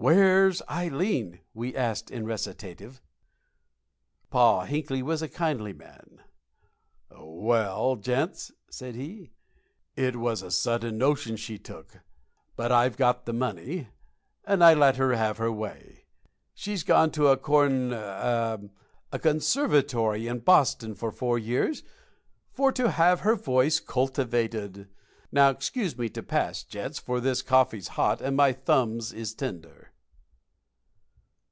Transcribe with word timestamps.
"Where's 0.00 0.62
Ileen?" 0.70 1.40
we 1.54 1.74
asked, 1.74 2.08
in 2.12 2.24
recitative. 2.24 3.02
Pa 4.30 4.62
Hinkle 4.62 5.02
was 5.02 5.22
a 5.22 5.28
kindly 5.28 5.72
man. 5.72 6.20
"Well, 7.10 7.96
gents," 7.96 8.52
said 8.70 8.94
he, 8.94 9.32
"it 9.96 10.14
was 10.14 10.40
a 10.40 10.52
sudden 10.52 10.98
notion 10.98 11.34
she 11.34 11.58
took; 11.58 11.98
but 12.54 12.70
I've 12.70 12.96
got 12.96 13.24
the 13.26 13.32
money, 13.32 13.88
and 14.44 14.62
I 14.62 14.72
let 14.72 14.98
her 14.98 15.14
have 15.14 15.38
her 15.38 15.50
way. 15.50 16.04
She's 16.54 16.84
gone 16.84 17.10
to 17.10 17.26
a 17.26 17.36
corn 17.36 17.92
a 17.92 18.60
conservatory 19.20 20.28
in 20.28 20.38
Boston 20.38 20.94
for 20.94 21.10
four 21.10 21.40
years 21.40 21.82
for 22.52 22.70
to 22.70 22.92
have 22.92 23.20
her 23.20 23.34
voice 23.34 23.80
cultivated. 23.80 24.88
Now, 25.32 25.50
excuse 25.50 25.98
me 25.98 26.08
to 26.10 26.22
pass, 26.22 26.62
gents, 26.62 26.98
for 27.00 27.18
this 27.20 27.42
coffee's 27.42 27.88
hot, 27.88 28.22
and 28.22 28.34
my 28.36 28.52
thumbs 28.52 29.12
is 29.12 29.34
tender." 29.34 29.86